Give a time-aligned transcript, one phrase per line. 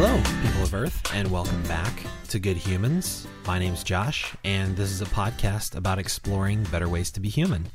[0.00, 3.26] Hello, people of Earth, and welcome back to Good Humans.
[3.48, 7.66] My name's Josh, and this is a podcast about exploring better ways to be human.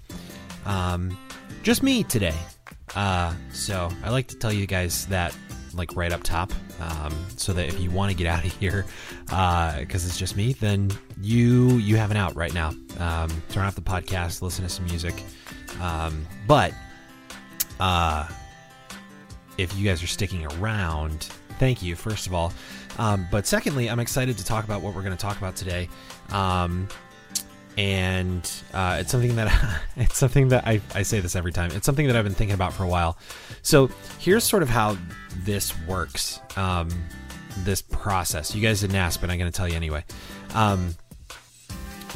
[0.66, 1.18] Um,
[1.64, 2.34] just me today.
[2.96, 5.36] Uh, so I like to tell you guys that,
[5.74, 8.86] like right up top, um, so that if you want to get out of here,
[9.26, 12.70] because it's just me, then you you have an out right now.
[13.00, 15.22] Um, turn off the podcast, listen to some music.
[15.82, 16.74] Um, but
[17.82, 18.30] uh,
[19.58, 21.28] if you guys are sticking around,
[21.60, 22.54] thank you, first of all.
[22.98, 25.90] Um, but secondly, I'm excited to talk about what we're going to talk about today.
[26.32, 26.88] Um,
[27.78, 31.72] and uh, it's something that it's something that I, I say this every time.
[31.72, 33.18] It's something that I've been thinking about for a while.
[33.62, 33.90] So
[34.20, 34.98] here's sort of how
[35.44, 36.40] this works.
[36.56, 36.90] Um,
[37.60, 38.56] this process.
[38.56, 40.04] You guys didn't ask, but I'm going to tell you anyway.
[40.54, 40.96] Um,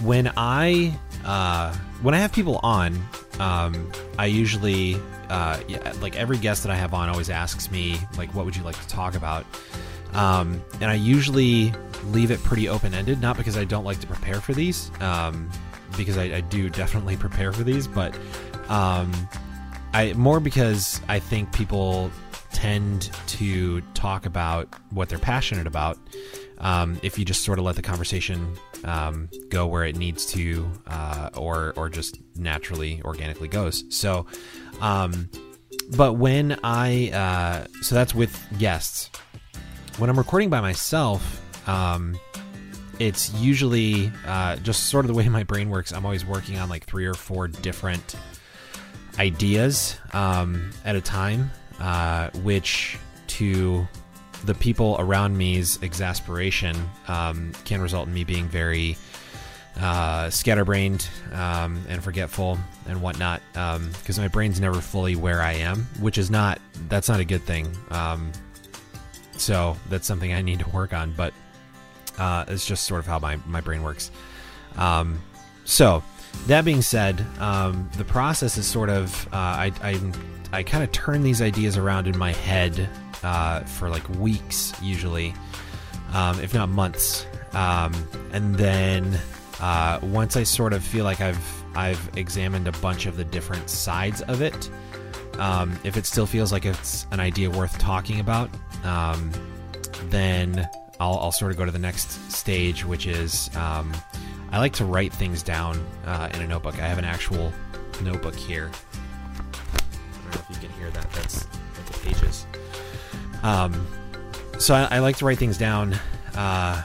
[0.04, 3.00] when I uh, when I have people on,
[3.40, 4.98] um, I usually
[5.30, 8.56] uh, yeah, like every guest that I have on always asks me like, "What would
[8.56, 9.46] you like to talk about?"
[10.14, 11.74] Um, and I usually
[12.06, 15.50] leave it pretty open ended, not because I don't like to prepare for these, um,
[15.98, 18.18] because I, I, do definitely prepare for these, but
[18.70, 19.12] um,
[19.94, 22.12] I more because I think people
[22.52, 25.98] tend to talk about what they're passionate about.
[26.60, 30.68] Um, if you just sort of let the conversation um, go where it needs to,
[30.88, 33.84] uh, or or just naturally, organically goes.
[33.90, 34.26] So,
[34.82, 35.30] um,
[35.96, 39.10] but when I uh, so that's with guests.
[39.98, 42.20] When I'm recording by myself, um,
[43.00, 45.92] it's usually uh, just sort of the way my brain works.
[45.92, 48.16] I'm always working on like three or four different
[49.20, 53.88] ideas um, at a time, uh, which to
[54.46, 56.76] the people around me's exasperation
[57.08, 58.98] um, can result in me being very
[59.80, 65.54] uh, scatterbrained um, and forgetful and whatnot because um, my brain's never fully where I
[65.54, 67.76] am, which is not that's not a good thing.
[67.92, 68.32] Um,
[69.34, 71.34] so that's something I need to work on, but
[72.18, 74.10] uh, it's just sort of how my, my brain works.
[74.78, 75.22] Um,
[75.66, 76.04] so
[76.48, 80.12] that being said, um, the process is sort of uh, I I,
[80.52, 82.90] I kind of turn these ideas around in my head
[83.24, 85.36] uh, for like weeks usually,
[86.14, 89.20] um, if not months, and then
[89.60, 93.70] uh, once I sort of feel like I've I've examined a bunch of the different
[93.70, 94.70] sides of it.
[95.38, 98.50] Um, if it still feels like it's an idea worth talking about,
[98.84, 99.32] um,
[100.06, 100.68] then
[101.00, 103.94] I'll, I'll, sort of go to the next stage, which is um,
[104.52, 106.76] I like to write things down uh, in a notebook.
[106.82, 107.54] I have an actual
[108.02, 108.72] notebook here.
[108.74, 111.12] I don't know if you can hear that.
[111.12, 111.46] That's,
[111.86, 112.46] the pages.
[113.44, 113.88] Um,
[114.60, 115.96] so I, I, like to write things down.
[116.36, 116.82] Uh,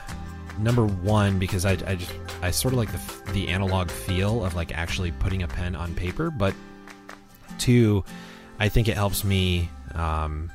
[0.58, 4.54] number one, because I, I just I sort of like the the analog feel of
[4.54, 6.54] like actually putting a pen on paper, but
[7.58, 8.04] two,
[8.58, 9.70] I think it helps me.
[9.94, 10.50] Um,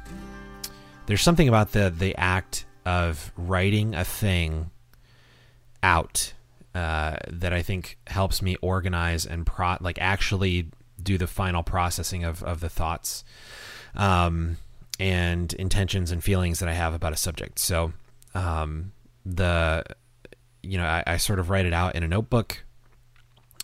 [1.05, 4.69] there's something about the the act of writing a thing
[5.81, 6.33] out
[6.75, 10.69] uh, that I think helps me organize and pro like actually
[11.01, 13.23] do the final processing of of the thoughts.
[13.95, 14.57] Um,
[14.99, 17.59] and intentions and feelings that I have about a subject.
[17.59, 17.93] So,
[18.33, 18.91] um,
[19.25, 19.83] the
[20.61, 22.63] you know, I, I, sort of write it out in a notebook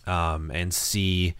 [0.06, 1.34] um, and see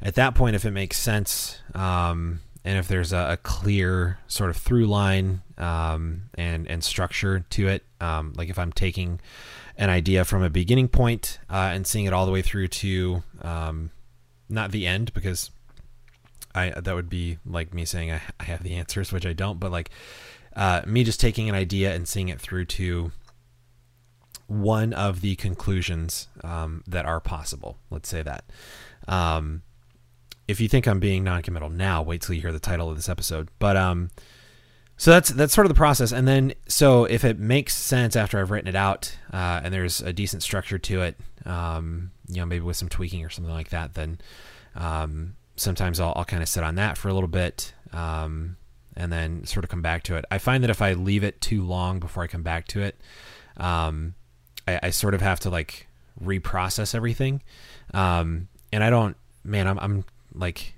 [0.00, 4.50] at that point if it makes sense um, and if there's a, a, clear sort
[4.50, 7.84] of through line um, and and structure to it.
[8.00, 9.20] Um, like if I'm taking
[9.76, 13.22] an idea from a beginning point, uh, and seeing it all the way through to
[13.42, 13.90] um,
[14.48, 15.50] not the end because
[16.54, 19.60] I that would be like me saying I, I have the answers, which I don't,
[19.60, 19.90] but like
[20.56, 23.12] uh, me just taking an idea and seeing it through to
[24.62, 27.78] one of the conclusions um, that are possible.
[27.90, 28.44] Let's say that.
[29.08, 29.62] Um,
[30.46, 33.08] if you think I'm being non-committal now, wait till you hear the title of this
[33.08, 33.48] episode.
[33.58, 34.10] But um,
[34.96, 38.38] so that's that's sort of the process, and then so if it makes sense after
[38.38, 42.46] I've written it out, uh, and there's a decent structure to it, um, you know,
[42.46, 44.18] maybe with some tweaking or something like that, then
[44.76, 48.56] um, sometimes I'll, I'll kind of sit on that for a little bit, um,
[48.96, 50.24] and then sort of come back to it.
[50.30, 53.00] I find that if I leave it too long before I come back to it,
[53.56, 54.14] um,
[54.66, 55.86] I, I sort of have to like
[56.22, 57.42] reprocess everything.
[57.92, 60.74] Um, and I don't, man, I'm, I'm like,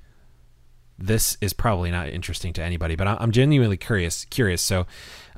[0.99, 4.25] this is probably not interesting to anybody, but I'm genuinely curious.
[4.27, 4.63] Curious.
[4.63, 4.87] So,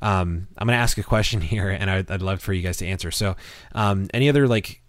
[0.01, 2.77] um, I'm going to ask a question here, and I'd, I'd, love for you guys
[2.79, 3.11] to answer.
[3.11, 3.37] So,
[3.75, 4.83] um, any other like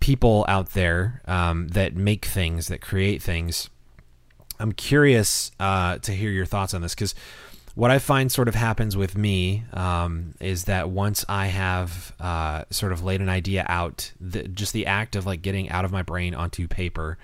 [0.00, 3.70] people out there um, that make things, that create things?
[4.58, 7.14] I'm curious uh, to hear your thoughts on this because
[7.76, 12.64] what I find sort of happens with me um, is that once I have uh,
[12.70, 15.92] sort of laid an idea out, the, just the act of like getting out of
[15.92, 17.18] my brain onto paper,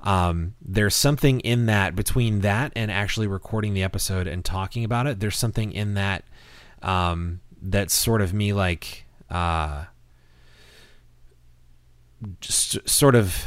[0.00, 5.06] um, there's something in that between that and actually recording the episode and talking about
[5.06, 5.20] it.
[5.20, 6.24] There's something in that
[6.82, 9.84] um, that's sort of me like uh,
[12.40, 13.44] just sort of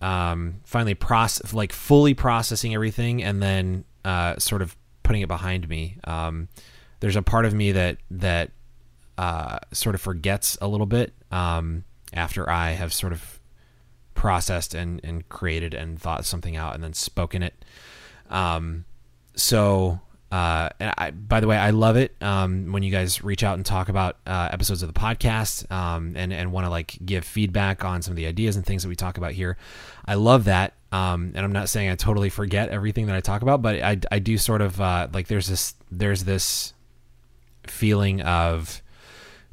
[0.00, 5.68] um, finally process like fully processing everything and then uh, sort of putting it behind
[5.68, 5.98] me.
[6.04, 6.48] Um,
[7.00, 8.50] there's a part of me that that
[9.18, 13.40] uh, sort of forgets a little bit um, after I have sort of
[14.14, 17.64] processed and, and created and thought something out and then spoken it.
[18.30, 18.84] Um,
[19.34, 20.00] so
[20.32, 23.56] uh, and I, by the way, I love it um, when you guys reach out
[23.56, 27.22] and talk about uh, episodes of the podcast um, and and want to like give
[27.26, 29.58] feedback on some of the ideas and things that we talk about here.
[30.06, 33.40] I love that, um, and I'm not saying I totally forget everything that I talk
[33.40, 36.74] about, but I, I do sort of uh, like there's this there's this
[37.66, 38.82] feeling of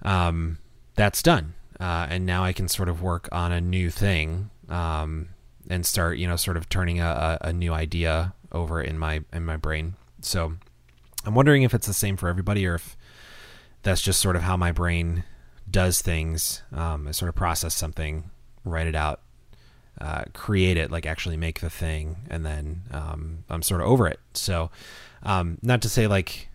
[0.03, 0.57] um,
[0.95, 5.29] that's done, uh, and now I can sort of work on a new thing um,
[5.69, 9.45] and start you know sort of turning a, a new idea over in my in
[9.45, 9.95] my brain.
[10.19, 10.55] So
[11.25, 12.97] I'm wondering if it's the same for everybody or if
[13.83, 15.23] that's just sort of how my brain
[15.71, 16.63] does things.
[16.73, 18.29] Um, I sort of process something,
[18.65, 19.21] write it out,
[20.01, 24.07] uh, create it, like actually make the thing, and then um, I'm sort of over
[24.07, 24.19] it.
[24.33, 24.71] So,
[25.23, 26.49] um, not to say like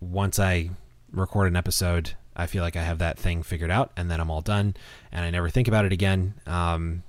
[0.00, 0.70] once I
[1.12, 4.30] record an episode, I feel like I have that thing figured out, and then I'm
[4.30, 4.74] all done,
[5.12, 6.34] and I never think about it again.
[6.46, 7.02] Um,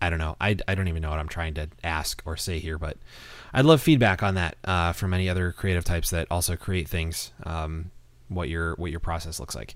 [0.00, 0.36] I don't know.
[0.40, 2.96] I, I don't even know what I'm trying to ask or say here, but
[3.52, 7.32] I'd love feedback on that uh, from any other creative types that also create things.
[7.44, 7.90] Um,
[8.28, 9.74] what your what your process looks like.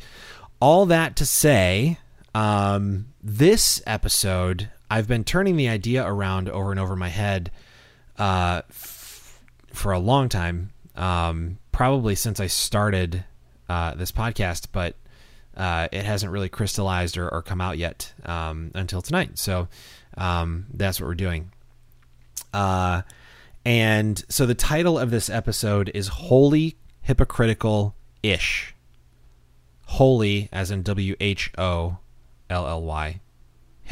[0.61, 1.99] All that to say,
[2.35, 7.51] um, this episode I've been turning the idea around over and over my head
[8.19, 9.41] uh, f-
[9.73, 13.25] for a long time, um, probably since I started
[13.71, 14.97] uh, this podcast, but
[15.57, 19.39] uh, it hasn't really crystallized or, or come out yet um, until tonight.
[19.39, 19.67] So
[20.19, 21.53] um, that's what we're doing.
[22.53, 23.01] Uh,
[23.65, 28.75] and so the title of this episode is Wholly Hypocritical Ish.
[29.87, 31.97] Wholly, as in W H O
[32.51, 33.21] L L Y,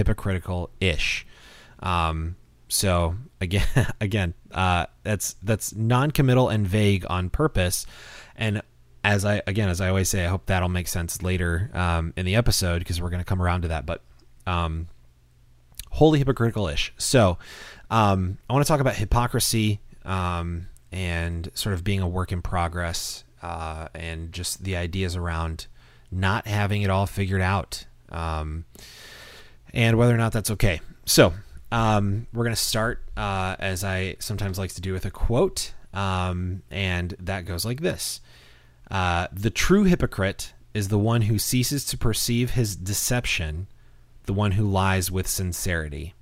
[0.00, 1.26] hypocritical ish.
[1.80, 2.36] Um,
[2.68, 3.66] so again,
[4.00, 7.84] again, uh, that's that's non-committal and vague on purpose.
[8.34, 8.62] And
[9.04, 12.24] as I again, as I always say, I hope that'll make sense later um, in
[12.24, 13.84] the episode because we're going to come around to that.
[13.84, 14.02] But
[14.46, 14.88] um,
[15.90, 16.94] wholly hypocritical ish.
[16.96, 17.36] So
[17.90, 22.40] um, I want to talk about hypocrisy um, and sort of being a work in
[22.40, 25.66] progress uh, and just the ideas around
[26.10, 28.64] not having it all figured out um,
[29.72, 30.80] and whether or not that's okay.
[31.04, 31.32] So
[31.72, 35.72] um, we're going to start, uh, as I sometimes like to do, with a quote.
[35.92, 38.20] Um, and that goes like this
[38.90, 43.66] uh, The true hypocrite is the one who ceases to perceive his deception,
[44.26, 46.14] the one who lies with sincerity.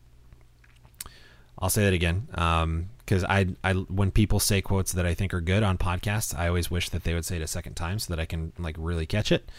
[1.58, 5.34] I'll say that again because um, I, I when people say quotes that I think
[5.34, 7.98] are good on podcasts, I always wish that they would say it a second time
[7.98, 9.50] so that I can like really catch it.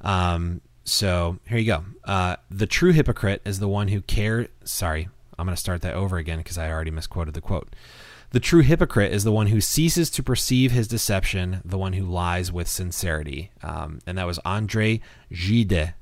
[0.00, 1.84] Um, so here you go.
[2.04, 4.48] Uh, the true hypocrite is the one who care.
[4.64, 5.08] Sorry,
[5.38, 7.74] I'm going to start that over again because I already misquoted the quote.
[8.30, 12.04] The true hypocrite is the one who ceases to perceive his deception, the one who
[12.04, 13.50] lies with sincerity.
[13.62, 15.00] Um, and that was Andre
[15.30, 15.94] Gide,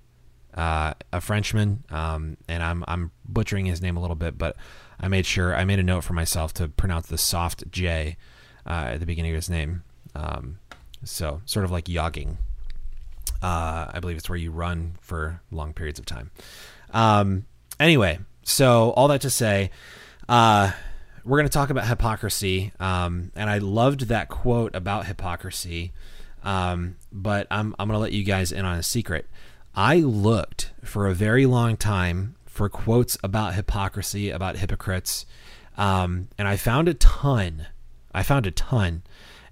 [0.55, 1.83] uh, a Frenchman.
[1.91, 4.57] Um, and I'm I'm butchering his name a little bit, but
[5.01, 8.17] I made sure I made a note for myself to pronounce the soft J
[8.65, 9.83] uh, at the beginning of his name.
[10.15, 10.61] Um,
[11.03, 12.39] so sort of like jogging.
[13.43, 16.31] Uh, I believe it's where you run for long periods of time.
[16.93, 17.47] Um,
[17.79, 19.71] anyway, so all that to say,
[20.29, 20.73] uh,
[21.25, 22.73] we're going to talk about hypocrisy.
[22.81, 25.93] Um, and I loved that quote about hypocrisy.
[26.43, 29.27] Um, but I'm, I'm going to let you guys in on a secret.
[29.75, 35.27] I looked for a very long time for quotes about hypocrisy, about hypocrites.
[35.77, 37.67] Um, and I found a ton.
[38.13, 39.03] I found a ton.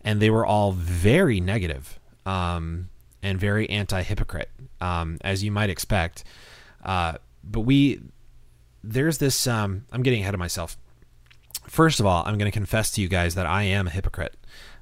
[0.02, 2.88] And they were all very negative, um,
[3.22, 6.25] and very anti hypocrite, um, as you might expect.
[6.84, 8.00] Uh, but we,
[8.82, 10.76] there's this, um, I'm getting ahead of myself.
[11.66, 14.37] First of all, I'm going to confess to you guys that I am a hypocrite.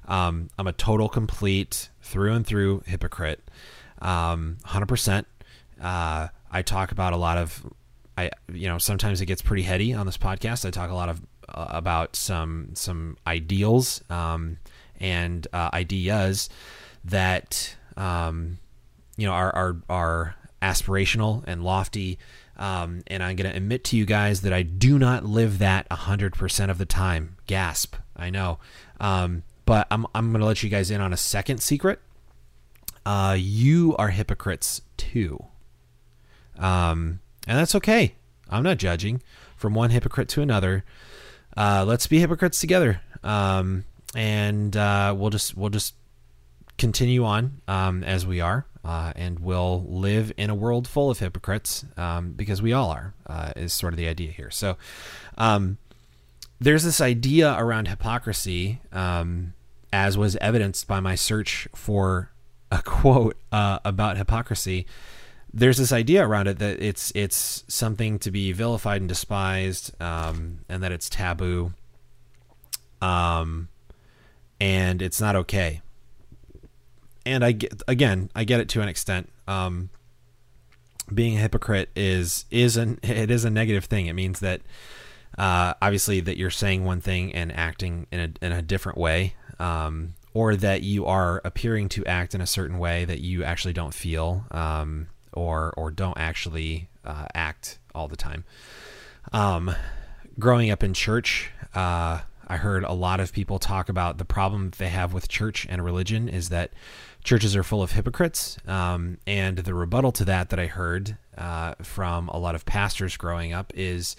[0.07, 3.43] Um, I'm a total, complete, through and through hypocrite.
[4.01, 5.17] 100%.
[5.17, 5.25] Um,
[5.81, 7.65] uh, I talk about a lot of
[8.17, 10.65] I you know sometimes it gets pretty heady on this podcast.
[10.65, 14.57] I talk a lot of uh, about some some ideals um,
[14.99, 16.49] and uh, ideas
[17.05, 18.59] that um,
[19.17, 22.17] you know are are, are aspirational and lofty.
[22.57, 25.87] Um, and I'm going to admit to you guys that I do not live that
[25.89, 27.37] 100% of the time.
[27.45, 27.95] Gasp.
[28.15, 28.57] I know.
[28.99, 31.99] Um, but I'm, I'm going to let you guys in on a second secret.
[33.05, 35.45] Uh, you are hypocrites too.
[36.57, 38.15] Um, and that's okay.
[38.49, 39.21] I'm not judging
[39.55, 40.83] from one hypocrite to another.
[41.55, 43.85] Uh, let's be hypocrites together, um,
[44.15, 45.95] and uh, we'll just we'll just
[46.77, 51.19] continue on um, as we are, uh, and we'll live in a world full of
[51.19, 53.13] hypocrites um, because we all are.
[53.25, 54.51] Uh, is sort of the idea here.
[54.51, 54.77] So,
[55.37, 55.77] um,
[56.59, 59.53] there's this idea around hypocrisy, um,
[59.93, 62.31] as was evidenced by my search for
[62.71, 64.85] a quote uh, about hypocrisy.
[65.53, 70.59] There's this idea around it that it's it's something to be vilified and despised, um,
[70.69, 71.73] and that it's taboo,
[73.01, 73.69] um,
[74.59, 75.81] and it's not okay.
[77.27, 79.29] And I get again, I get it to an extent.
[79.47, 79.89] Um,
[81.13, 84.07] being a hypocrite is is an it is a negative thing.
[84.07, 84.61] It means that
[85.37, 89.35] uh, obviously that you're saying one thing and acting in a in a different way.
[89.59, 93.73] Um, or that you are appearing to act in a certain way that you actually
[93.73, 98.43] don't feel um, or or don't actually uh, act all the time.
[99.33, 99.73] Um,
[100.37, 104.71] growing up in church, uh, I heard a lot of people talk about the problem
[104.77, 106.71] they have with church and religion is that
[107.27, 108.57] churches are full of hypocrites.
[108.65, 113.17] Um, and the rebuttal to that that I heard uh, from a lot of pastors
[113.17, 114.15] growing up is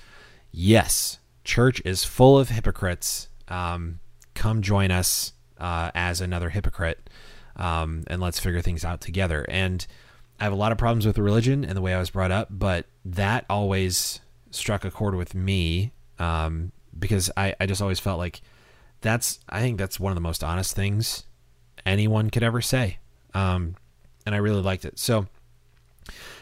[0.52, 3.30] yes, church is full of hypocrites.
[3.48, 4.00] Um,
[4.34, 7.08] come join us uh, as another hypocrite,
[7.56, 9.46] um, and let's figure things out together.
[9.48, 9.86] And
[10.38, 12.48] I have a lot of problems with religion and the way I was brought up,
[12.50, 18.18] but that always struck a chord with me um, because I, I just always felt
[18.18, 18.42] like
[19.00, 21.24] that's I think that's one of the most honest things
[21.88, 22.98] anyone could ever say,
[23.34, 23.74] um,
[24.26, 24.98] and I really liked it.
[24.98, 25.26] So,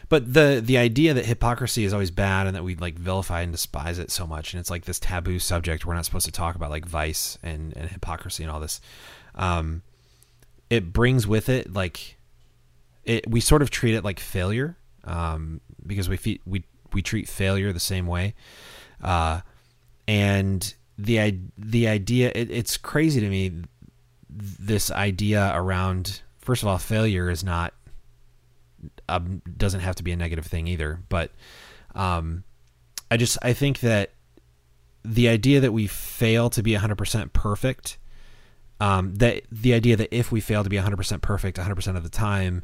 [0.09, 3.53] but the the idea that hypocrisy is always bad and that we like vilify and
[3.53, 6.55] despise it so much, and it's like this taboo subject we're not supposed to talk
[6.55, 8.81] about, like vice and and hypocrisy and all this.
[9.35, 9.83] Um,
[10.71, 12.17] it brings with it like
[13.05, 13.29] it.
[13.29, 17.81] We sort of treat it like failure um, because we we we treat failure the
[17.81, 18.35] same way,
[19.03, 19.41] uh,
[20.09, 23.62] and the the idea it, it's crazy to me.
[24.38, 27.75] This idea around first of all, failure is not
[29.09, 31.00] um, doesn't have to be a negative thing either.
[31.09, 31.33] But
[31.95, 32.45] um,
[33.11, 34.12] I just I think that
[35.05, 37.99] the idea that we fail to be 100% perfect,
[38.81, 42.09] um, that the idea that if we fail to be 100% perfect 100% of the
[42.09, 42.62] time,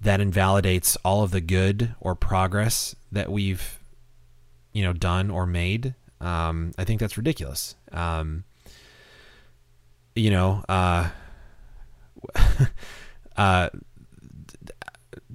[0.00, 3.78] that invalidates all of the good or progress that we've
[4.72, 5.94] you know done or made.
[6.20, 7.74] Um, I think that's ridiculous.
[7.92, 8.44] Um,
[10.14, 11.10] you know, uh,
[13.36, 13.70] uh,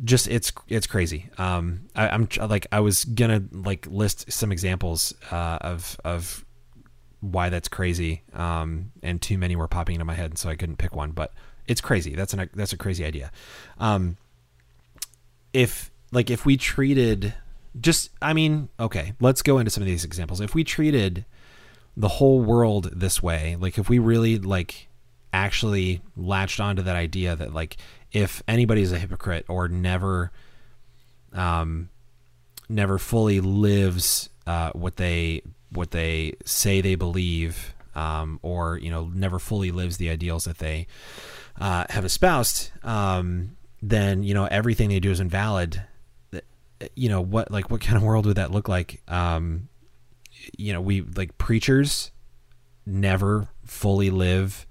[0.03, 1.29] just it's it's crazy.
[1.37, 6.45] Um, I, am like I was gonna like list some examples uh, of of
[7.21, 10.77] why that's crazy, um, and too many were popping into my head, so I couldn't
[10.77, 11.11] pick one.
[11.11, 11.33] But
[11.67, 12.15] it's crazy.
[12.15, 13.31] That's an that's a crazy idea.
[13.77, 14.17] Um,
[15.53, 17.33] if like if we treated
[17.79, 20.41] just, I mean, okay, let's go into some of these examples.
[20.41, 21.25] If we treated
[21.95, 24.87] the whole world this way, like if we really like
[25.33, 27.77] actually latched onto that idea that like
[28.11, 30.31] if anybody's a hypocrite or never
[31.33, 31.87] um
[32.67, 35.41] never fully lives uh, what they
[35.71, 40.57] what they say they believe um, or you know never fully lives the ideals that
[40.57, 40.87] they
[41.59, 45.83] uh, have espoused um, then you know everything they do is invalid.
[46.95, 49.01] You know what like what kind of world would that look like?
[49.07, 49.68] Um,
[50.57, 52.11] you know we like preachers
[52.85, 54.65] never fully live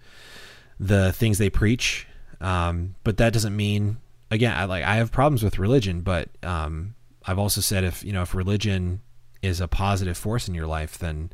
[0.80, 2.06] the things they preach
[2.40, 3.98] um, but that doesn't mean
[4.30, 6.94] again, I like I have problems with religion, but um,
[7.24, 9.00] I've also said if you know if religion
[9.42, 11.30] is a positive force in your life, then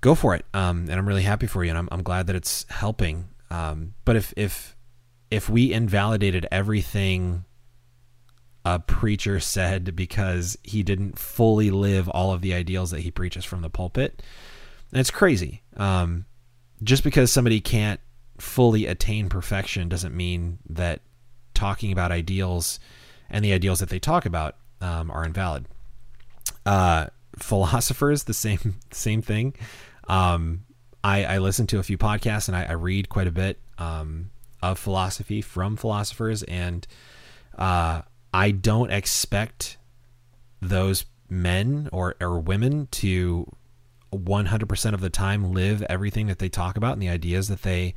[0.00, 0.44] go for it.
[0.54, 3.28] Um, and I'm really happy for you, and I'm I'm glad that it's helping.
[3.50, 4.76] Um, but if if
[5.30, 7.44] if we invalidated everything
[8.64, 13.44] a preacher said because he didn't fully live all of the ideals that he preaches
[13.44, 14.22] from the pulpit,
[14.92, 15.62] And it's crazy.
[15.76, 16.26] Um,
[16.82, 18.00] just because somebody can't
[18.38, 21.00] fully attain perfection doesn't mean that
[21.54, 22.78] talking about ideals
[23.30, 25.66] and the ideals that they talk about um, are invalid.
[26.64, 29.54] Uh, philosophers, the same same thing.
[30.08, 30.64] Um,
[31.04, 34.30] I, I, listen to a few podcasts and I, I read quite a bit um,
[34.62, 36.86] of philosophy from philosophers, and
[37.56, 39.78] uh, I don't expect
[40.60, 43.50] those men or, or women to
[44.12, 47.94] 100% of the time live everything that they talk about and the ideas that they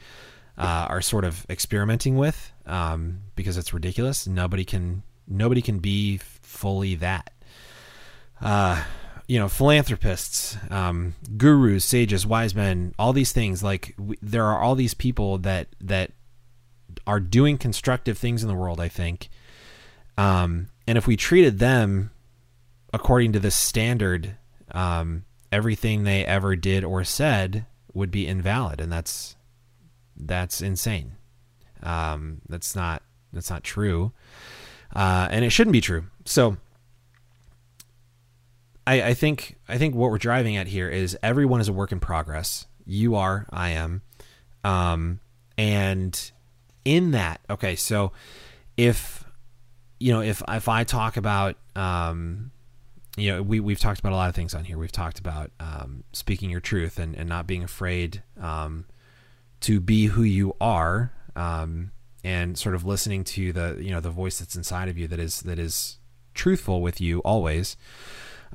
[0.58, 4.28] uh, are sort of experimenting with um, because it's ridiculous.
[4.28, 7.32] Nobody can nobody can be fully that.
[8.42, 8.84] Uh,
[9.28, 13.64] you know, philanthropists, um, gurus, sages, wise men, all these things.
[13.64, 16.12] Like there are all these people that that
[17.08, 18.80] are doing constructive things in the world.
[18.80, 19.30] I think,
[20.22, 22.12] um, and if we treated them
[22.94, 24.36] according to this standard,
[24.72, 29.36] um, everything they ever did or said would be invalid, and that's
[30.16, 31.14] that's insane.
[31.82, 33.02] Um, that's not
[33.34, 34.12] that's not true,
[34.96, 36.04] uh, and it shouldn't be true.
[36.26, 36.58] So,
[38.86, 41.92] I, I think I think what we're driving at here is everyone is a work
[41.92, 42.68] in progress.
[42.86, 44.04] You are, I am,
[44.64, 45.20] um,
[45.58, 46.32] and
[46.86, 47.76] in that, okay.
[47.76, 48.12] So,
[48.78, 49.21] if
[50.02, 52.52] you know, if if I talk about um,
[53.18, 54.78] you know, we we've talked about a lot of things on here.
[54.78, 58.86] We've talked about um, speaking your truth and, and not being afraid um,
[59.62, 61.92] to be who you are, um,
[62.24, 65.20] and sort of listening to the you know the voice that's inside of you that
[65.20, 65.98] is that is
[66.34, 67.78] truthful with you always.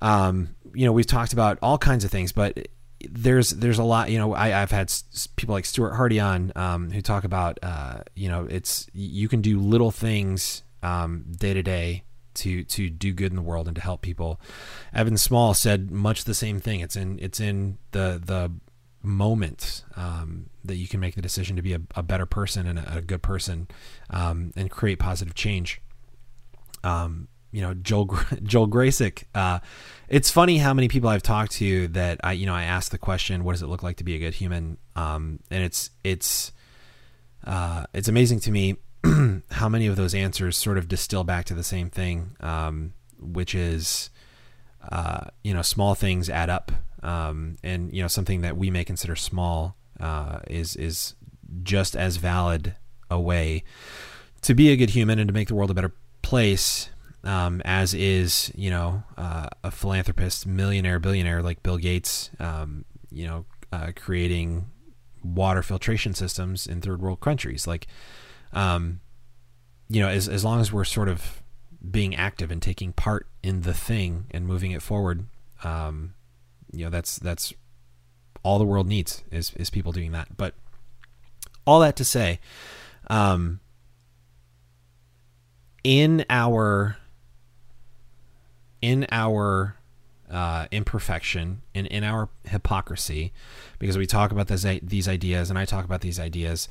[0.03, 2.67] Um, you know, we've talked about all kinds of things, but
[3.09, 4.11] there's there's a lot.
[4.11, 4.93] You know, I, have had
[5.37, 9.43] people like Stuart Hardy on um, who talk about uh, you know it's you can
[9.43, 10.63] do little things
[11.39, 12.03] day to day
[12.37, 14.41] to to do good in the world and to help people.
[14.95, 16.81] Evan Small said much the same thing.
[16.81, 18.53] It's in it's in the the
[19.03, 22.79] moment um, that you can make the decision to be a, a better person and
[22.79, 23.69] a, a good person
[24.11, 25.81] um, and create positive change.
[26.83, 28.07] Um, you know, Joel
[28.43, 29.25] Joel Graysick.
[29.35, 29.61] Uh,
[30.09, 32.99] it's funny how many people I've talked to that I you know I ask the
[32.99, 36.53] question, "What does it look like to be a good human?" Um, and it's it's
[37.45, 38.77] uh, it's amazing to me
[39.53, 43.55] how many of those answers sort of distill back to the same thing, um, which
[43.55, 44.11] is,
[44.91, 46.73] uh, you know, small things add up,
[47.03, 51.15] um, and you know something that we may consider small uh, is is
[51.63, 52.75] just as valid
[53.11, 53.63] a way
[54.43, 56.91] to be a good human and to make the world a better place
[57.27, 63.27] um, as is you know uh, a philanthropist, millionaire, billionaire like Bill Gates, um, you
[63.27, 64.67] know, uh, creating
[65.23, 67.67] water filtration systems in third world countries.
[67.67, 67.87] Like,
[68.57, 69.01] um,
[69.89, 71.43] you know, as as long as we're sort of
[71.89, 75.27] being active and taking part in the thing and moving it forward,
[75.63, 76.15] um,
[76.73, 77.53] you know, that's that's
[78.43, 80.37] all the world needs is is people doing that.
[80.37, 80.55] But
[81.67, 82.41] all that to say,
[83.09, 83.61] um,
[85.85, 86.97] in our
[88.81, 89.77] in our
[90.31, 93.33] uh, imperfection and in our hypocrisy,
[93.79, 96.69] because we talk about this, these ideas and I talk about these ideas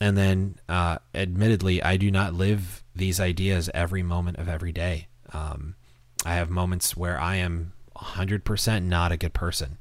[0.00, 5.08] and then, uh, admittedly, I do not live these ideas every moment of every day.
[5.32, 5.76] Um,
[6.24, 9.78] I have moments where I am 100% not a good person,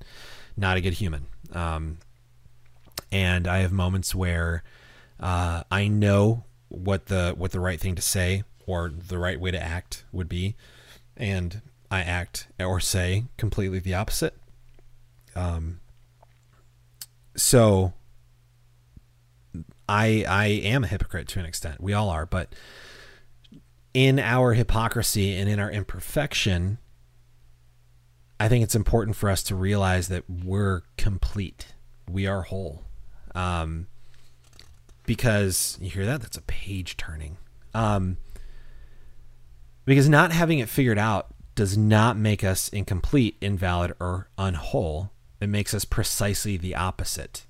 [0.56, 1.26] not a good human.
[1.52, 1.98] Um,
[3.12, 4.64] and I have moments where
[5.20, 9.52] uh, I know what the what the right thing to say or the right way
[9.52, 10.56] to act would be,
[11.16, 14.36] and I act or say completely the opposite.
[15.36, 15.80] Um,
[17.36, 17.94] so
[19.88, 21.82] I I am a hypocrite to an extent.
[21.82, 22.54] We all are, but
[23.94, 26.80] in our hypocrisy and in our imperfection,
[28.40, 31.68] I think it's important for us to realize that we're complete.
[32.10, 32.84] We are whole.
[33.36, 33.88] Um,
[35.06, 36.22] because you hear that?
[36.22, 37.38] That's a page turning.
[37.74, 38.18] Um,
[39.86, 45.12] because not having it figured out does not make us incomplete, invalid, or unwhole.
[45.40, 47.46] It makes us precisely the opposite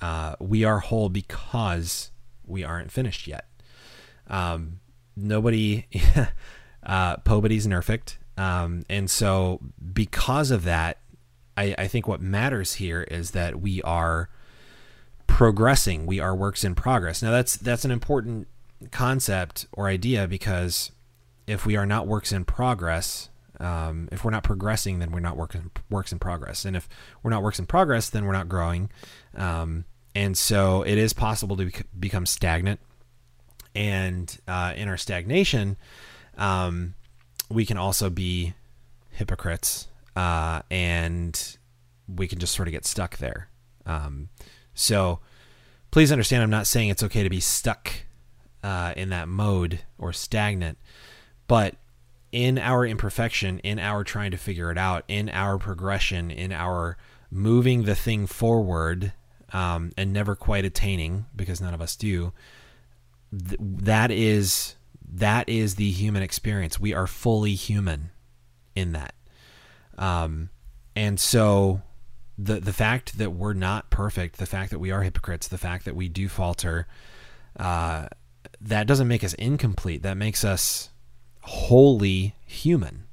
[0.00, 2.10] uh, we are whole because
[2.46, 3.46] we aren't finished yet.
[4.26, 4.80] Um,
[5.16, 5.86] nobody,
[6.82, 8.18] uh, nobody's perfect.
[8.36, 9.60] Um, and so
[9.92, 10.98] because of that,
[11.56, 14.30] I, I think what matters here is that we are
[15.26, 16.06] progressing.
[16.06, 17.22] We are works in progress.
[17.22, 18.48] Now that's, that's an important
[18.90, 20.90] concept or idea because
[21.46, 23.28] if we are not works in progress,
[23.60, 26.64] um, if we're not progressing, then we're not working works in progress.
[26.64, 26.88] And if
[27.22, 28.90] we're not works in progress, then we're not growing.
[29.36, 29.84] Um,
[30.14, 32.80] and so it is possible to become stagnant.
[33.74, 35.76] And uh, in our stagnation,
[36.36, 36.94] um,
[37.48, 38.54] we can also be
[39.10, 41.56] hypocrites, uh, and
[42.08, 43.48] we can just sort of get stuck there.
[43.86, 44.28] Um,
[44.74, 45.20] so
[45.90, 47.92] please understand, I'm not saying it's okay to be stuck
[48.62, 50.78] uh, in that mode or stagnant,
[51.46, 51.76] but
[52.32, 56.96] in our imperfection, in our trying to figure it out, in our progression, in our
[57.30, 59.12] moving the thing forward
[59.52, 62.32] um, and never quite attaining because none of us do.
[63.36, 64.76] Th- that is
[65.12, 66.78] that is the human experience.
[66.78, 68.10] We are fully human
[68.74, 69.14] in that,
[69.98, 70.50] um,
[70.94, 71.82] and so
[72.38, 75.84] the the fact that we're not perfect, the fact that we are hypocrites, the fact
[75.84, 76.86] that we do falter,
[77.58, 78.06] uh,
[78.60, 80.02] that doesn't make us incomplete.
[80.02, 80.90] That makes us
[81.42, 83.04] wholly human.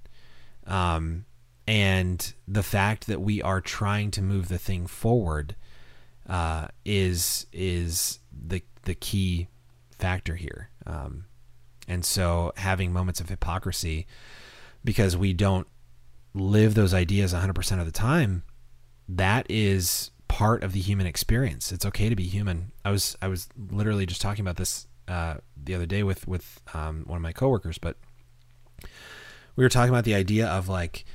[0.65, 1.25] Um,
[1.67, 5.55] and the fact that we are trying to move the thing forward
[6.27, 9.47] uh, is is the the key
[9.91, 10.69] factor here.
[10.85, 11.25] Um,
[11.87, 14.07] and so having moments of hypocrisy
[14.83, 15.67] because we don't
[16.33, 18.43] live those ideas 100% of the time,
[19.09, 21.71] that is part of the human experience.
[21.71, 22.71] It's okay to be human.
[22.83, 26.61] I was I was literally just talking about this uh, the other day with with
[26.73, 27.97] um, one of my coworkers, but
[29.55, 31.05] we were talking about the idea of like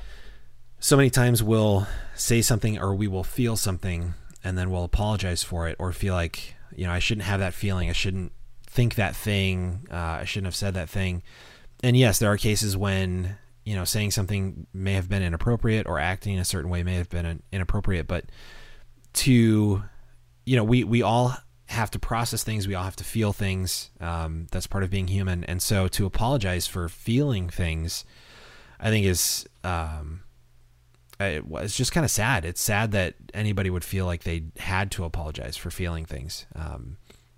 [0.81, 5.43] so many times we'll say something or we will feel something and then we'll apologize
[5.43, 7.89] for it or feel like you know I shouldn't have that feeling.
[7.89, 8.33] I shouldn't
[8.67, 9.87] think that thing.
[9.91, 11.23] Uh, I shouldn't have said that thing.
[11.83, 15.99] And yes, there are cases when you know saying something may have been inappropriate or
[15.99, 18.27] acting in a certain way may have been inappropriate, but
[19.15, 19.83] to
[20.45, 23.91] you know we we all have to process things we all have to feel things
[24.01, 28.05] um, that's part of being human and so to apologize for feeling things
[28.79, 30.23] i think is um,
[31.25, 35.05] it's just kind of sad it's sad that anybody would feel like they had to
[35.05, 36.97] apologize for feeling things um,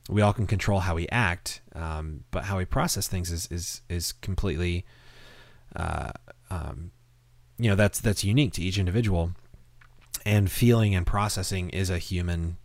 [0.08, 3.80] we all can control how we act um, but how we process things is is
[3.88, 4.84] is completely
[5.76, 6.10] uh,
[6.50, 6.90] um,
[7.58, 9.32] you know that's that's unique to each individual
[10.24, 12.56] and feeling and processing is a human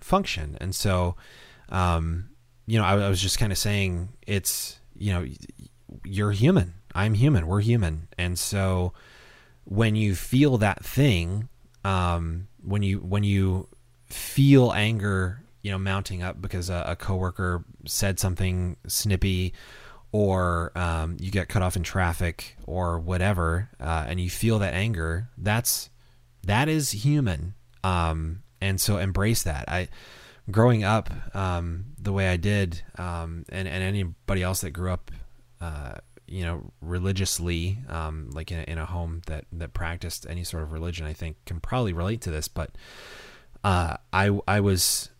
[0.00, 0.56] function.
[0.60, 1.16] And so,
[1.68, 2.30] um,
[2.66, 5.26] you know, I, I was just kind of saying it's, you know,
[6.04, 6.74] you're human.
[6.94, 7.46] I'm human.
[7.46, 8.08] We're human.
[8.18, 8.92] And so
[9.64, 11.48] when you feel that thing,
[11.84, 13.68] um, when you, when you
[14.06, 19.54] feel anger, you know, mounting up because a, a coworker said something snippy
[20.12, 24.74] or um, you get cut off in traffic or whatever, uh, and you feel that
[24.74, 25.88] anger, that's
[26.44, 27.54] that is human.
[27.82, 29.68] Um, and so embrace that.
[29.68, 29.88] I,
[30.50, 35.10] growing up um, the way I did, um, and and anybody else that grew up,
[35.60, 35.94] uh,
[36.32, 40.62] you know, religiously, um, like in a, in a home that that practiced any sort
[40.62, 42.48] of religion, I think can probably relate to this.
[42.48, 42.70] But
[43.62, 45.10] uh, I I was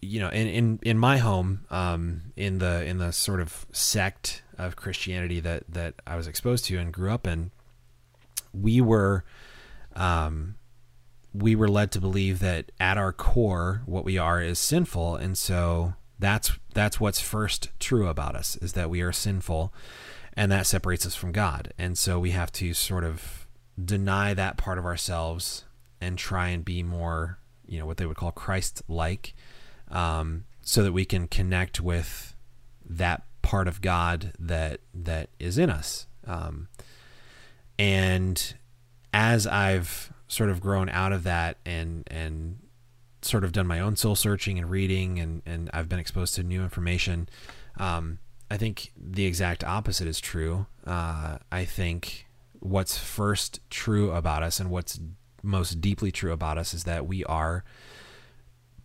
[0.00, 4.40] you know in in in my home um in the in the sort of sect
[4.56, 7.50] of christianity that that i was exposed to and grew up in
[8.54, 9.24] we were
[9.96, 10.56] um,
[11.32, 15.36] we were led to believe that at our core, what we are is sinful, and
[15.36, 19.72] so that's that's what's first true about us is that we are sinful,
[20.36, 23.46] and that separates us from God, and so we have to sort of
[23.82, 25.64] deny that part of ourselves
[26.00, 29.34] and try and be more, you know, what they would call Christ-like,
[29.90, 32.34] um, so that we can connect with
[32.84, 36.06] that part of God that that is in us.
[36.26, 36.68] Um,
[37.78, 38.54] and
[39.12, 42.58] as I've sort of grown out of that and and
[43.22, 46.42] sort of done my own soul searching and reading and and I've been exposed to
[46.42, 47.28] new information,
[47.78, 48.18] um,
[48.54, 50.66] I think the exact opposite is true.
[50.86, 52.28] Uh, I think
[52.60, 55.00] what's first true about us and what's
[55.42, 57.64] most deeply true about us is that we are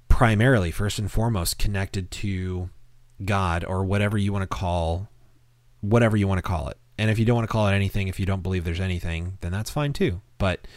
[0.07, 2.71] primarily, first and foremost, connected to
[3.23, 5.07] God or whatever you want to call
[5.81, 6.77] whatever you want to call it.
[6.97, 9.37] And if you don't want to call it anything, if you don't believe there's anything,
[9.41, 10.19] then that's fine too.
[10.39, 10.67] But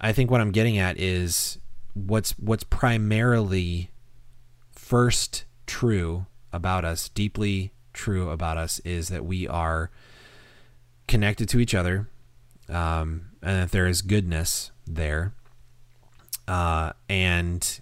[0.00, 1.58] I think what I'm getting at is
[1.94, 3.90] what's what's primarily
[4.70, 9.90] first true about us, deeply true about us, is that we are
[11.08, 12.08] connected to each other,
[12.68, 15.32] um, and that there is goodness there,
[16.46, 17.80] uh, and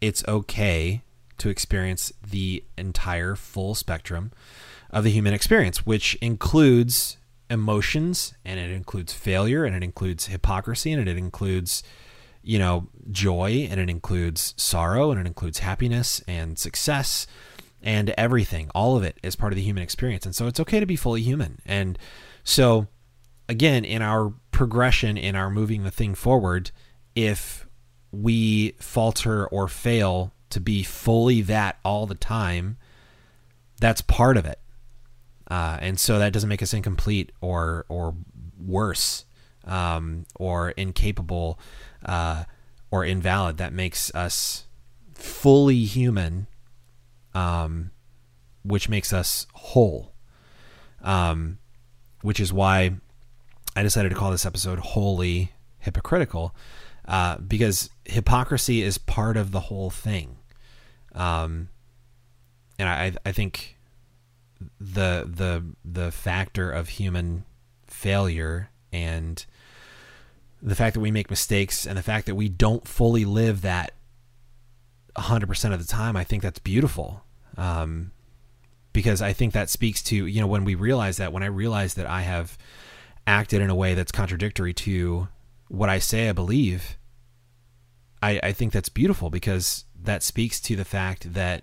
[0.00, 1.02] it's okay
[1.38, 4.30] to experience the entire full spectrum
[4.90, 7.16] of the human experience, which includes
[7.50, 11.82] emotions and it includes failure and it includes hypocrisy and it includes
[12.42, 17.26] you know joy and it includes sorrow and it includes happiness and success
[17.82, 20.26] and everything all of it is part of the human experience.
[20.26, 21.60] And so it's okay to be fully human.
[21.64, 21.98] And
[22.44, 22.88] so
[23.48, 26.70] again in our progression in our moving the thing forward
[27.14, 27.66] if
[28.12, 32.76] we falter or fail to be fully that all the time
[33.80, 34.60] that's part of it.
[35.50, 38.14] Uh, and so that doesn't make us incomplete or or
[38.64, 39.24] worse
[39.64, 41.58] um, or incapable
[42.04, 42.44] uh,
[42.90, 43.56] or invalid.
[43.56, 44.66] That makes us
[45.14, 46.46] fully human,
[47.34, 47.90] um,
[48.64, 50.12] which makes us whole.
[51.02, 51.58] Um,
[52.22, 52.92] which is why
[53.74, 56.54] I decided to call this episode Wholly Hypocritical,"
[57.08, 60.36] uh, because hypocrisy is part of the whole thing.
[61.14, 61.68] Um,
[62.78, 63.76] and I, I think
[64.78, 67.44] the the the factor of human
[67.86, 69.44] failure and
[70.62, 73.92] the fact that we make mistakes and the fact that we don't fully live that
[75.20, 77.24] 100% of the time i think that's beautiful
[77.56, 78.12] um,
[78.92, 81.94] because i think that speaks to you know when we realize that when i realize
[81.94, 82.56] that i have
[83.26, 85.28] acted in a way that's contradictory to
[85.68, 86.96] what i say i believe
[88.22, 91.62] i, I think that's beautiful because that speaks to the fact that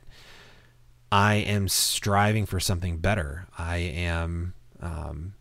[1.11, 3.47] I am striving for something better.
[3.57, 5.35] I am, um,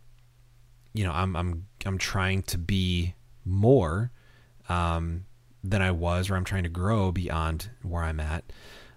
[0.93, 4.13] you know, I'm I'm I'm trying to be more
[4.69, 5.26] um,
[5.71, 8.45] than I was, or I'm trying to grow beyond where I'm at.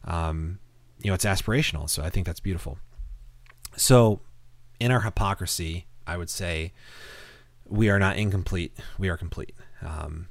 [0.05, 0.60] Um,
[1.01, 1.89] you know, it's aspirational.
[1.89, 2.77] So I think that's beautiful.
[3.75, 4.21] So
[4.79, 6.73] in our hypocrisy, I would say
[7.65, 8.77] we are not incomplete.
[8.97, 9.55] We are complete.
[9.82, 10.27] Um,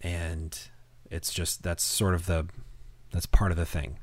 [0.00, 0.58] and
[1.10, 2.46] it's just, that's sort of the,
[3.12, 3.98] that's part of the thing.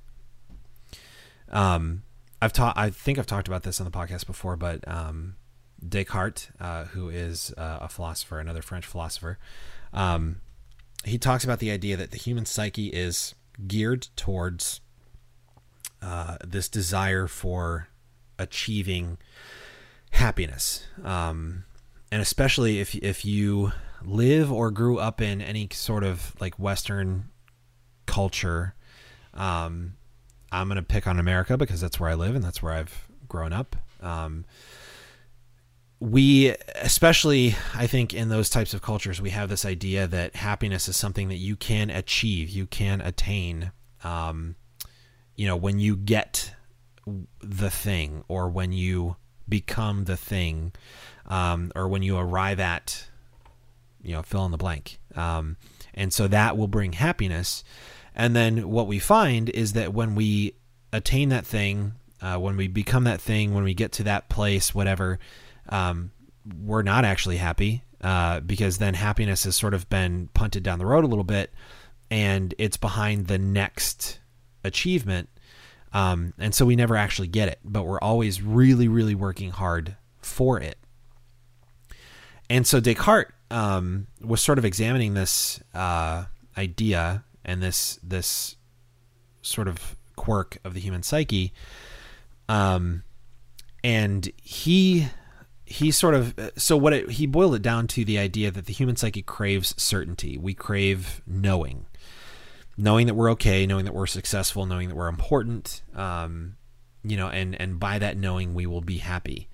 [1.50, 2.04] Um,
[2.42, 5.36] I've taught, I think I've talked about this on the podcast before, but, um,
[5.88, 9.38] Descartes, uh, who is uh, a philosopher, another French philosopher,
[9.94, 10.42] um,
[11.08, 13.36] he talks about the idea that the human psyche is
[13.68, 14.82] geared towards
[16.02, 17.88] uh, this desire for
[18.38, 19.18] achieving
[20.12, 21.64] happiness, um,
[22.12, 23.72] and especially if if you
[24.04, 27.30] live or grew up in any sort of like Western
[28.06, 28.76] culture.
[29.34, 29.96] Um,
[30.52, 33.52] I'm gonna pick on America because that's where I live and that's where I've grown
[33.52, 33.76] up.
[34.02, 34.46] Um,
[36.00, 40.90] we especially i think in those types of cultures we have this idea that happiness
[40.90, 43.72] is something that you can achieve you can attain
[44.04, 44.56] um,
[45.36, 46.54] you know when you get
[47.40, 49.16] the thing or when you
[49.48, 50.74] become the thing
[51.28, 53.08] um, or when you arrive at
[54.02, 55.00] you know fill in the blank.
[55.16, 55.58] Um,
[55.94, 57.64] and so that will bring happiness.
[58.14, 60.56] And then what we find is that when we
[60.94, 64.74] attain that thing uh, when we become that thing when we get to that place
[64.74, 65.20] whatever
[65.70, 66.12] um,
[66.62, 70.86] we're not actually happy uh, because then happiness has sort of been punted down the
[70.86, 71.52] road a little bit
[72.12, 74.20] and it's behind the next
[74.64, 75.30] achievement.
[75.94, 79.96] Um, and so we never actually get it, but we're always really, really working hard
[80.20, 80.78] for it.
[82.50, 86.26] And so Descartes um, was sort of examining this uh,
[86.58, 88.56] idea and this this
[89.42, 91.54] sort of quirk of the human psyche,
[92.50, 93.04] um,
[93.84, 95.08] and he
[95.66, 98.74] he sort of so what it, he boiled it down to the idea that the
[98.74, 100.38] human psyche craves certainty.
[100.38, 101.88] We crave knowing,
[102.78, 105.82] knowing that we're okay, knowing that we're successful, knowing that we're important.
[105.96, 106.56] Um,
[107.04, 109.50] you know, and and by that knowing, we will be happy.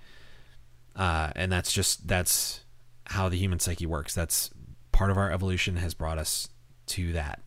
[0.96, 2.66] Uh, and that's just that's
[3.06, 4.14] how the human psyche works.
[4.14, 4.50] That's
[4.92, 6.50] part of our evolution has brought us
[6.88, 7.42] to that.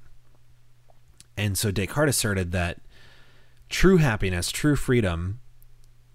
[1.37, 2.81] And so Descartes asserted that
[3.69, 5.41] true happiness, true freedom,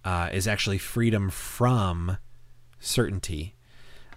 [0.04, 2.18] uh, is actually freedom from
[2.80, 3.56] certainty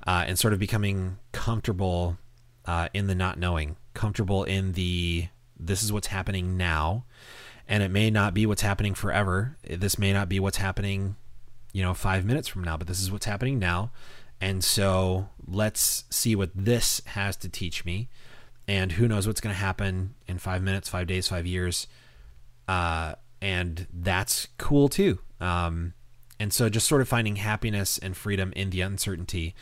[0.06, 2.18] uh, and sort of becoming comfortable
[2.64, 7.04] uh, in the not knowing, comfortable in the this is what's happening now,
[7.68, 9.56] and it may not be what's happening forever.
[9.68, 11.16] This may not be what's happening,
[11.72, 13.92] you know, five minutes from now, but this is what's happening now.
[14.40, 18.08] And so let's see what this has to teach me.
[18.66, 21.86] And who knows what's going to happen in five minutes, five days, five years.
[22.66, 25.20] Uh, and that's cool too.
[25.40, 25.94] Um,
[26.42, 29.54] and so just sort of finding happiness and freedom in the uncertainty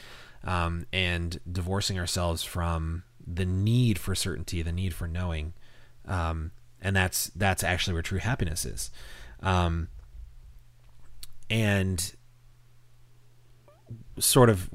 [0.45, 5.53] um, and divorcing ourselves from the need for certainty, the need for knowing.
[6.07, 8.91] Um, and that's that's actually where true happiness is.
[9.43, 9.89] Um,
[11.51, 12.15] and
[14.19, 14.71] sort of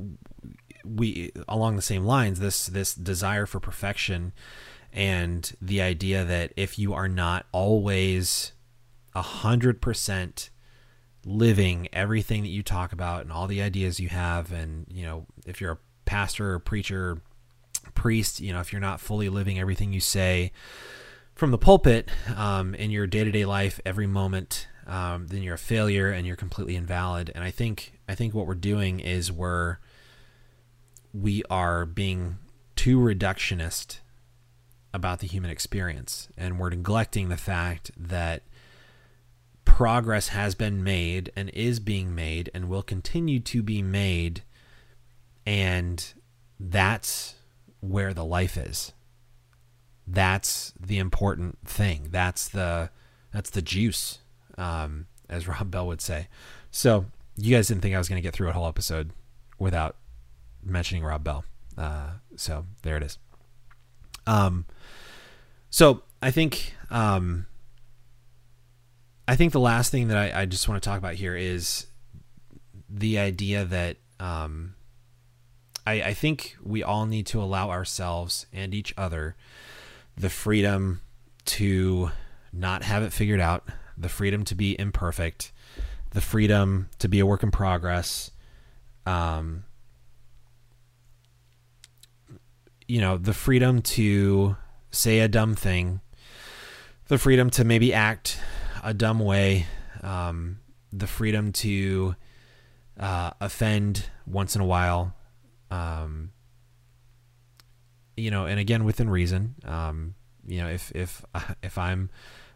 [0.83, 4.31] we along the same lines this this desire for perfection
[4.93, 8.51] and the idea that if you are not always
[9.15, 10.51] a hundred percent
[11.25, 14.51] living everything that you talk about and all the ideas you have.
[14.51, 17.21] And you know if you're a pastor or preacher
[17.93, 20.51] priest you know if you're not fully living everything you say
[21.33, 26.11] from the pulpit um, in your day-to-day life every moment um, then you're a failure
[26.11, 27.31] and you're completely invalid.
[27.33, 29.77] And i think i think what we're doing is we're
[31.13, 32.37] we are being
[32.75, 33.99] too reductionist
[34.93, 36.29] about the human experience.
[36.37, 38.43] And we're neglecting the fact that
[39.75, 44.41] progress has been made and is being made and will continue to be made.
[45.45, 46.13] And
[46.57, 47.35] that's
[47.81, 48.93] where the life is.
[50.07, 52.07] That's the important thing.
[52.09, 52.89] That's the
[53.33, 54.19] that's the juice,
[54.57, 56.29] um, as Rob Bell would say.
[56.71, 59.11] So you guys didn't think I was going to get through a whole episode
[59.59, 59.97] without
[60.63, 61.43] mentioning Rob Bell.
[61.77, 63.17] Uh, so there it is.
[64.25, 64.67] Um,
[65.69, 67.47] so I think um,
[69.27, 71.87] I think the last thing that I, I just want to talk about here is
[72.89, 74.75] the idea that um,
[75.85, 79.35] I, I think we all need to allow ourselves and each other
[80.17, 81.01] the freedom
[81.45, 82.11] to
[82.53, 85.51] not have it figured out, the freedom to be imperfect,
[86.11, 88.31] the freedom to be a work in progress.
[89.05, 89.65] Um,
[92.87, 94.55] you know, the freedom to
[94.91, 95.99] say a dumb thing,
[97.07, 98.39] the freedom to maybe act
[98.85, 99.65] a dumb way,
[100.03, 100.59] um,
[100.93, 102.15] the freedom to
[102.99, 105.13] uh, offend once in a while,
[105.71, 106.31] um,
[108.15, 109.55] you know, and again within reason.
[109.65, 110.13] Um,
[110.47, 111.25] you know, if if
[111.63, 112.09] if I'm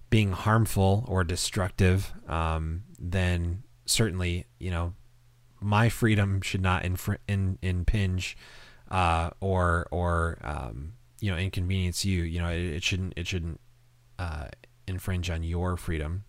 [0.10, 4.94] being harmful or destructive, um, then certainly, you know,
[5.60, 8.38] my freedom should not infr- in, impinge
[8.92, 12.22] uh, or or um, you know inconvenience you.
[12.22, 13.60] You know, it, it shouldn't it shouldn't
[14.20, 14.46] uh,
[14.89, 16.23] infringe on your freedom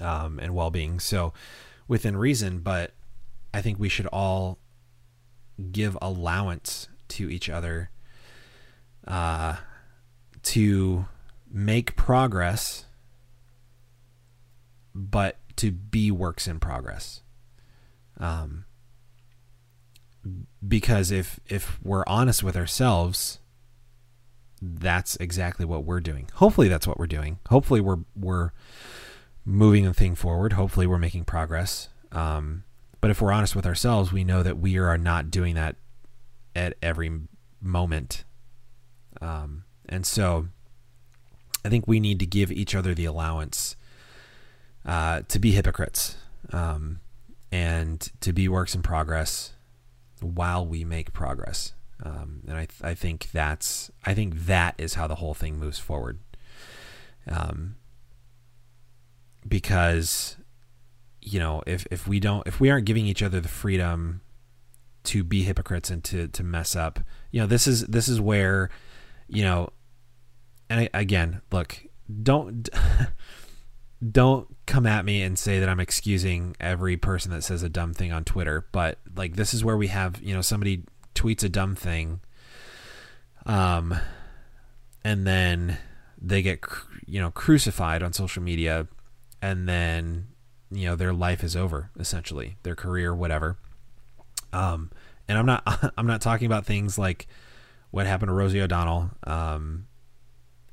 [0.00, 1.00] um, and well being.
[1.00, 1.32] So
[1.88, 2.92] within reason, but
[3.52, 4.58] I think we should all
[5.72, 7.90] give allowance to each other
[9.06, 9.56] uh,
[10.42, 11.06] to
[11.50, 12.86] make progress,
[14.94, 17.22] but to be works in progress.
[18.18, 18.64] Um,
[20.66, 23.40] because if if we're honest with ourselves,
[24.62, 26.28] that's exactly what we're doing.
[26.34, 27.40] Hopefully, that's what we're doing.
[27.48, 28.52] Hopefully, we're we're
[29.44, 30.52] moving the thing forward.
[30.52, 31.88] Hopefully, we're making progress.
[32.12, 32.62] Um,
[33.00, 35.74] but if we're honest with ourselves, we know that we are not doing that
[36.54, 37.10] at every
[37.60, 38.24] moment.
[39.20, 40.48] Um, and so,
[41.64, 43.74] I think we need to give each other the allowance
[44.86, 46.16] uh, to be hypocrites
[46.52, 47.00] um,
[47.50, 49.54] and to be works in progress
[50.20, 51.72] while we make progress.
[52.02, 55.58] Um, and I, th- I think that's I think that is how the whole thing
[55.58, 56.18] moves forward.
[57.30, 57.76] Um,
[59.46, 60.36] because
[61.20, 64.20] you know if if we don't if we aren't giving each other the freedom
[65.04, 66.98] to be hypocrites and to to mess up,
[67.30, 68.70] you know this is this is where
[69.28, 69.70] you know
[70.68, 71.86] and I, again look
[72.22, 72.68] don't
[74.10, 77.94] don't come at me and say that I'm excusing every person that says a dumb
[77.94, 80.82] thing on Twitter, but like this is where we have, you know, somebody
[81.14, 82.20] tweets a dumb thing
[83.46, 83.94] um
[85.04, 85.78] and then
[86.20, 86.60] they get
[87.06, 88.86] you know crucified on social media
[89.40, 90.26] and then
[90.70, 93.58] you know their life is over essentially, their career whatever.
[94.52, 94.90] Um
[95.28, 97.26] and I'm not I'm not talking about things like
[97.90, 99.86] what happened to Rosie O'Donnell um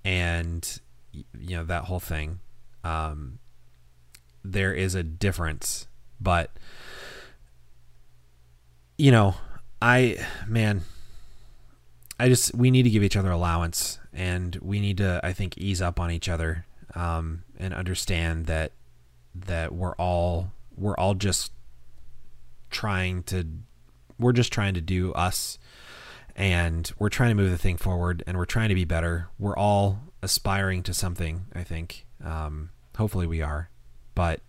[0.05, 0.79] and
[1.11, 2.39] you know that whole thing
[2.83, 3.39] um,
[4.43, 5.87] there is a difference.
[6.19, 6.51] But
[8.97, 9.35] you know,
[9.81, 10.81] I man,
[12.19, 15.57] I just we need to give each other allowance, and we need to I think
[15.57, 16.65] ease up on each other
[16.95, 18.71] um, and understand that
[19.33, 21.51] that we're all we're all just
[22.69, 23.45] trying to
[24.17, 25.57] we're just trying to do us
[26.35, 29.57] and we're trying to move the thing forward and we're trying to be better we're
[29.57, 33.69] all aspiring to something i think um, hopefully, we are.
[34.15, 34.41] But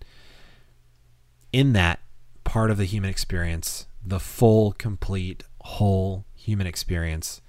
[1.52, 2.00] in that
[2.44, 7.40] part of the human experience, the full, complete, whole human experience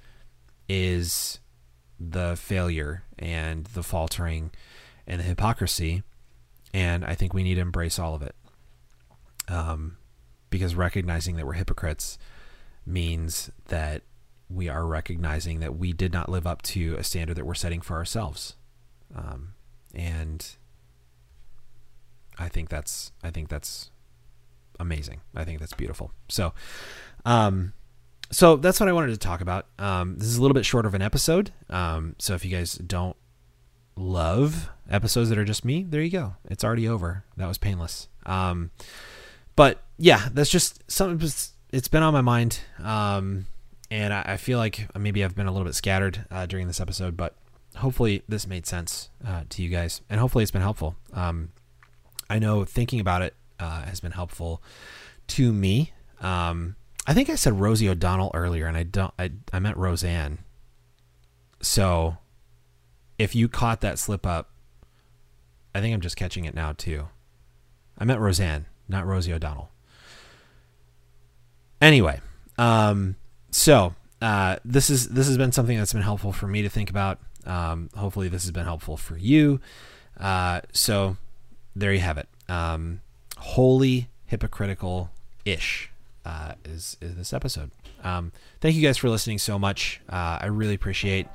[0.68, 1.40] is
[2.00, 4.52] the failure and the faltering
[5.08, 6.04] and the hypocrisy.
[6.74, 8.36] And I think we need to embrace all of it.
[9.48, 9.98] Um,
[10.50, 12.18] because recognizing that we're hypocrites
[12.86, 14.04] means that
[14.50, 17.82] we are recognizing that we did not live up to a standard that we're setting
[17.82, 18.56] for ourselves.
[19.16, 19.54] Um,
[19.94, 20.56] and
[22.38, 23.92] I think that's I think that's
[24.82, 25.22] amazing.
[25.36, 26.12] I think that's beautiful.
[26.28, 26.54] So,
[27.26, 27.74] um,
[28.32, 29.68] so that's what I wanted to talk about.
[29.78, 31.52] Um, this is a little bit shorter of an episode.
[31.70, 33.16] Um, so if you guys don't
[33.96, 36.36] love episodes that are just me, there you go.
[36.50, 37.24] It's already over.
[37.38, 38.08] That was painless.
[38.26, 38.72] Um,
[39.56, 41.30] but yeah, that's just something.
[41.72, 42.60] It's been on my mind.
[42.82, 43.46] Um,
[43.90, 46.80] and I, I feel like maybe I've been a little bit scattered uh, during this
[46.80, 47.36] episode, but
[47.76, 50.96] hopefully this made sense uh, to you guys, and hopefully it's been helpful.
[51.14, 51.52] Um,
[52.30, 54.62] I know thinking about it uh, has been helpful
[55.28, 55.94] to me.
[56.20, 56.76] Um,
[57.08, 59.14] I think I said Rosie O'Donnell earlier, and I don't.
[59.18, 60.40] I I meant Roseanne.
[61.62, 62.18] So,
[63.18, 64.50] if you caught that slip up,
[65.74, 67.08] I think I'm just catching it now too.
[67.98, 69.70] I meant Roseanne, not Rosie O'Donnell.
[71.80, 72.20] Anyway,
[72.58, 73.16] um,
[73.50, 76.90] so uh, this is this has been something that's been helpful for me to think
[76.90, 77.20] about.
[77.46, 79.60] Um, hopefully, this has been helpful for you.
[80.20, 81.18] Uh, so,
[81.76, 82.28] there you have it.
[82.48, 83.02] Um,
[83.42, 85.10] wholly hypocritical
[85.44, 85.90] ish
[86.26, 87.72] uh, is is this episode.
[88.04, 90.00] Um, thank you guys for listening so much.
[90.10, 91.28] Uh, I really appreciate.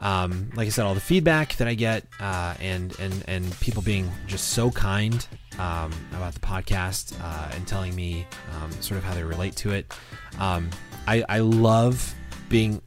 [0.00, 3.82] Um, like I said, all the feedback that I get, uh, and and and people
[3.82, 5.26] being just so kind
[5.58, 9.72] um, about the podcast uh, and telling me um, sort of how they relate to
[9.72, 9.92] it.
[10.38, 10.70] Um,
[11.06, 12.14] I, I love
[12.48, 12.80] being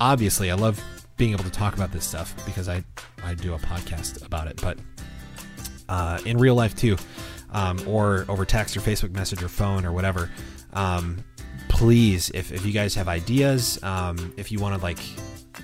[0.00, 0.82] obviously I love
[1.16, 2.82] being able to talk about this stuff because I
[3.22, 4.78] I do a podcast about it, but
[5.88, 6.96] uh, in real life too,
[7.52, 10.30] um, or over text or Facebook message or phone or whatever.
[10.72, 11.24] Um,
[11.68, 14.98] please, if, if you guys have ideas, um, if you want to like,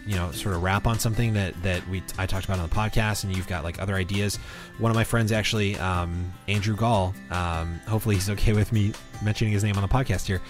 [0.07, 2.75] you know, sort of wrap on something that that we I talked about on the
[2.75, 4.37] podcast, and you've got like other ideas.
[4.79, 7.15] One of my friends actually, um, Andrew Gall.
[7.31, 10.41] Um, hopefully, he's okay with me mentioning his name on the podcast here.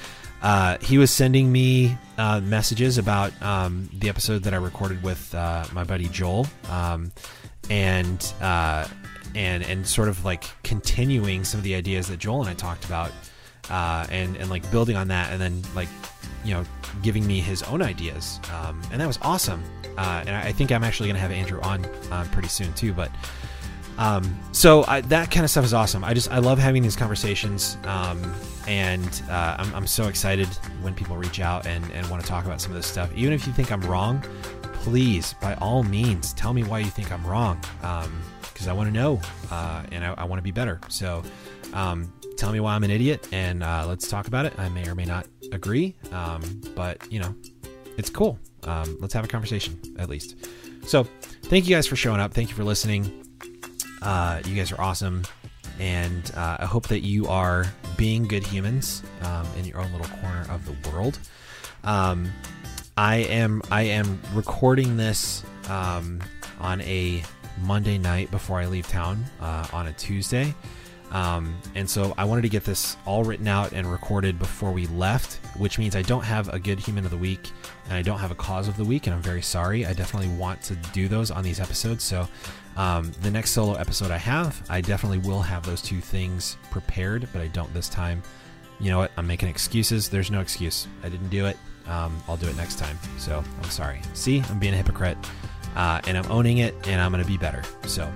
[0.43, 5.33] uh, he was sending me uh, messages about um, the episode that I recorded with
[5.35, 7.12] uh, my buddy Joel, um,
[7.70, 8.89] and uh,
[9.35, 12.85] and and sort of like continuing some of the ideas that Joel and I talked
[12.85, 13.11] about,
[13.70, 15.89] uh, and and like building on that, and then like
[16.45, 16.64] you know
[17.03, 19.62] giving me his own ideas, um, and that was awesome.
[19.97, 21.85] Uh, and I think I'm actually going to have Andrew on
[22.30, 23.11] pretty soon too, but.
[23.99, 26.03] Um, so I, that kind of stuff is awesome.
[26.03, 28.35] I just I love having these conversations, um,
[28.66, 30.49] and uh, I'm, I'm so excited
[30.80, 33.12] when people reach out and, and want to talk about some of this stuff.
[33.14, 34.24] Even if you think I'm wrong,
[34.72, 37.61] please by all means tell me why you think I'm wrong,
[38.63, 40.81] because I want to know uh, and I, I want to be better.
[40.87, 41.25] So
[41.73, 44.57] um, tell me why I'm an idiot, and uh, let's talk about it.
[44.57, 46.43] I may or may not agree, um,
[46.77, 47.35] but you know,
[47.99, 48.39] it's cool.
[48.63, 50.37] Um, let's have a conversation at least.
[50.87, 51.03] So
[51.43, 52.35] thank you guys for showing up.
[52.35, 53.27] Thank you for listening.
[54.01, 55.25] Uh, you guys are awesome,
[55.81, 60.07] and uh, I hope that you are being good humans um, in your own little
[60.19, 61.19] corner of the world.
[61.83, 62.31] Um,
[62.97, 66.21] I am I am recording this um,
[66.61, 67.25] on a
[67.59, 70.55] Monday night before I leave town uh, on a Tuesday.
[71.12, 74.86] Um, and so I wanted to get this all written out and recorded before we
[74.86, 77.50] left, which means I don't have a good human of the week
[77.84, 79.84] and I don't have a cause of the week, and I'm very sorry.
[79.84, 82.03] I definitely want to do those on these episodes.
[82.03, 82.26] So
[82.76, 87.28] um, the next solo episode I have, I definitely will have those two things prepared,
[87.32, 88.22] but I don't this time.
[88.80, 89.12] You know what?
[89.18, 90.09] I'm making excuses.
[90.09, 90.88] There's no excuse.
[91.03, 91.59] I didn't do it.
[91.86, 92.98] Um, I'll do it next time.
[93.18, 94.00] So I'm sorry.
[94.14, 95.18] See, I'm being a hypocrite,
[95.77, 97.62] uh, and I'm owning it, and I'm going to be better.
[97.87, 98.11] So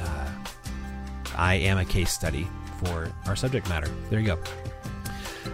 [0.00, 0.28] uh,
[1.36, 2.46] I am a case study
[2.84, 3.88] for our subject matter.
[4.10, 4.38] There you go.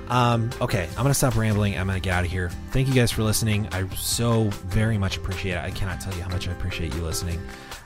[0.09, 1.79] Um, okay, I'm gonna stop rambling.
[1.79, 2.49] I'm gonna get out of here.
[2.73, 3.69] Thank you guys for listening.
[3.73, 5.59] I so very much appreciate it.
[5.59, 7.41] I cannot tell you how much I appreciate you listening.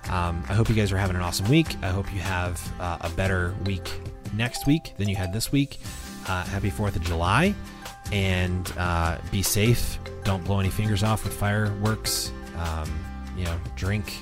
[0.08, 1.76] Um, I hope you guys are having an awesome week.
[1.82, 3.90] I hope you have uh, a better week
[4.34, 5.78] next week than you had this week.
[6.26, 7.54] Uh, happy 4th of July
[8.12, 9.98] and uh, be safe.
[10.24, 12.32] Don't blow any fingers off with fireworks.
[12.56, 13.03] Um,
[13.36, 14.20] you know, drink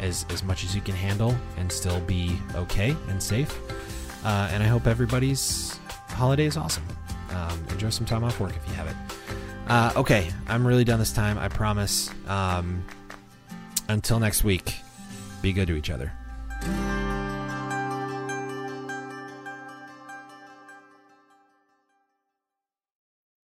[0.00, 3.58] as, as much as you can handle and still be okay and safe.
[4.24, 5.78] Uh, and I hope everybody's
[6.08, 6.84] holiday is awesome.
[7.30, 8.96] Um, enjoy some time off work if you have it.
[9.68, 11.38] Uh, okay, I'm really done this time.
[11.38, 12.10] I promise.
[12.26, 12.84] Um,
[13.88, 14.74] until next week
[15.42, 16.12] be good to each other.